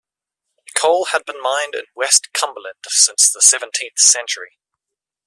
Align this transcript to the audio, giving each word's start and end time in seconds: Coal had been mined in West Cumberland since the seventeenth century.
Coal 0.75 1.09
had 1.11 1.25
been 1.25 1.39
mined 1.39 1.75
in 1.75 1.83
West 1.95 2.33
Cumberland 2.33 2.79
since 2.87 3.31
the 3.31 3.39
seventeenth 3.39 3.99
century. 3.99 4.57